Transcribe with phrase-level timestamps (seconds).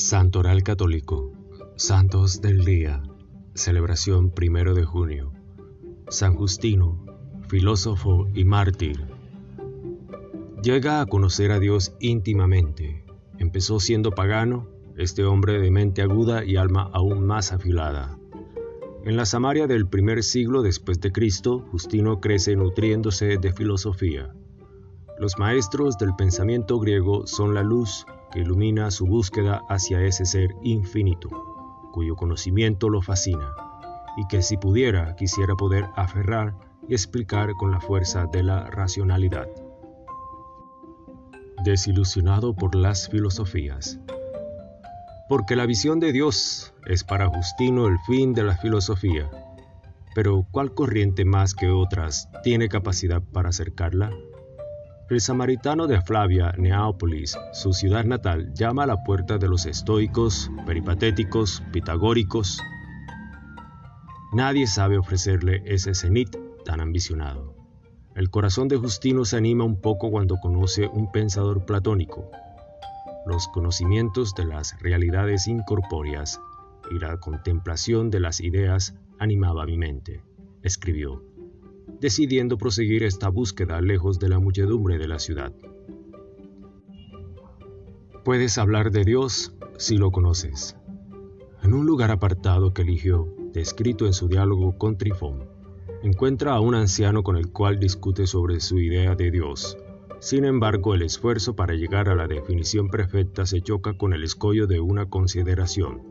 [0.00, 1.30] Santoral Católico,
[1.76, 3.02] Santos del Día,
[3.52, 5.30] celebración primero de junio.
[6.08, 7.04] San Justino,
[7.48, 9.04] filósofo y mártir.
[10.62, 13.04] Llega a conocer a Dios íntimamente.
[13.38, 18.18] Empezó siendo pagano, este hombre de mente aguda y alma aún más afilada.
[19.04, 24.32] En la Samaria del primer siglo después de Cristo, Justino crece nutriéndose de filosofía.
[25.18, 30.54] Los maestros del pensamiento griego son la luz que ilumina su búsqueda hacia ese ser
[30.62, 31.28] infinito,
[31.92, 33.52] cuyo conocimiento lo fascina,
[34.16, 36.54] y que si pudiera quisiera poder aferrar
[36.88, 39.48] y explicar con la fuerza de la racionalidad.
[41.64, 43.98] Desilusionado por las filosofías,
[45.30, 49.30] porque la visión de Dios es para Justino el fin de la filosofía.
[50.12, 54.10] Pero ¿cuál corriente más que otras tiene capacidad para acercarla?
[55.10, 60.52] El samaritano de Flavia, Neápolis, su ciudad natal, llama a la puerta de los estoicos,
[60.66, 62.62] peripatéticos, pitagóricos.
[64.32, 67.56] Nadie sabe ofrecerle ese cenit tan ambicionado.
[68.14, 72.30] El corazón de Justino se anima un poco cuando conoce un pensador platónico,
[73.26, 76.40] los conocimientos de las realidades incorpóreas
[76.88, 80.22] y la contemplación de las ideas animaba mi mente,
[80.62, 81.24] escribió,
[81.98, 85.52] decidiendo proseguir esta búsqueda lejos de la muchedumbre de la ciudad.
[88.24, 90.76] Puedes hablar de Dios si lo conoces.
[91.62, 95.48] En un lugar apartado que eligió, descrito en su diálogo con Trifón,
[96.02, 99.76] encuentra a un anciano con el cual discute sobre su idea de Dios
[100.20, 104.66] sin embargo, el esfuerzo para llegar a la definición perfecta se choca con el escollo
[104.66, 106.02] de una consideración.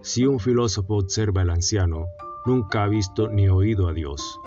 [0.00, 2.06] Si un filósofo observa al anciano,
[2.46, 4.40] nunca ha visto ni oído a Dios.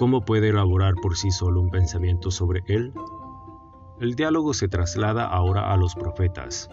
[0.00, 2.94] ¿Cómo puede elaborar por sí solo un pensamiento sobre él?
[4.00, 6.70] El diálogo se traslada ahora a los profetas.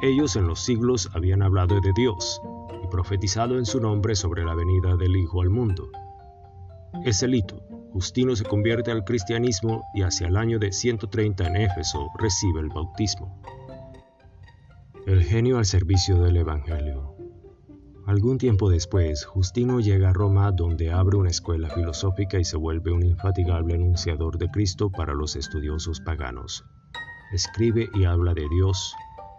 [0.00, 2.40] Ellos en los siglos habían hablado de Dios
[2.82, 5.90] y profetizado en su nombre sobre la venida del Hijo al mundo.
[7.04, 7.60] Es el hito,
[7.92, 12.70] Justino se convierte al cristianismo y hacia el año de 130 en Éfeso recibe el
[12.70, 13.38] bautismo.
[15.06, 17.21] El genio al servicio del Evangelio.
[18.12, 22.92] Algún tiempo después, Justino llega a Roma donde abre una escuela filosófica y se vuelve
[22.92, 26.62] un infatigable anunciador de Cristo para los estudiosos paganos.
[27.32, 28.94] Escribe y habla de Dios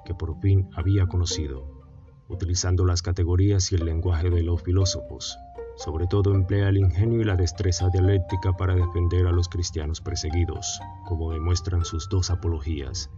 [0.05, 1.85] que por fin había conocido,
[2.29, 5.37] utilizando las categorías y el lenguaje de los filósofos.
[5.75, 10.79] Sobre todo emplea el ingenio y la destreza dialéctica para defender a los cristianos perseguidos,
[11.05, 13.11] como demuestran sus dos apologías.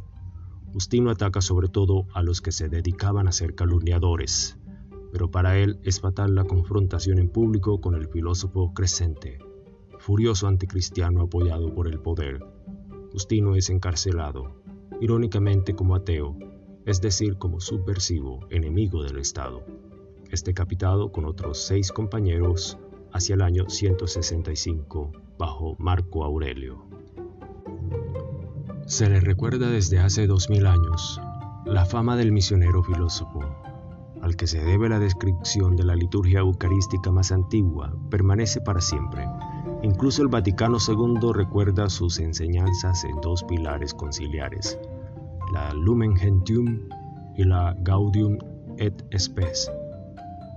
[0.73, 4.57] Justino ataca sobre todo a los que se dedicaban a ser calumniadores,
[5.15, 9.37] pero para él es fatal la confrontación en público con el filósofo Crescente,
[9.97, 12.45] furioso anticristiano apoyado por el poder.
[13.13, 14.61] Justino es encarcelado,
[14.99, 16.35] irónicamente como ateo,
[16.85, 19.63] es decir, como subversivo, enemigo del Estado
[20.31, 22.77] es decapitado con otros seis compañeros
[23.13, 26.85] hacia el año 165 bajo Marco Aurelio.
[28.85, 31.21] Se le recuerda desde hace dos mil años
[31.65, 33.39] la fama del misionero filósofo,
[34.25, 39.27] al que se debe la descripción de la liturgia eucarística más antigua, permanece para siempre.
[39.83, 44.79] Incluso el Vaticano II recuerda sus enseñanzas en dos pilares conciliares,
[45.53, 46.89] la Lumen Gentium
[47.37, 48.39] y la Gaudium
[48.77, 49.71] et Spes,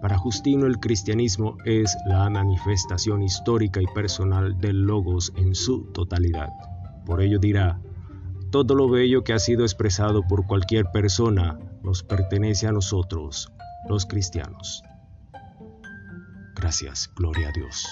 [0.01, 6.49] para Justino el cristianismo es la manifestación histórica y personal del logos en su totalidad.
[7.05, 7.81] Por ello dirá,
[8.51, 13.53] todo lo bello que ha sido expresado por cualquier persona nos pertenece a nosotros,
[13.85, 14.83] los cristianos.
[16.55, 17.87] Gracias, gloria a Dios.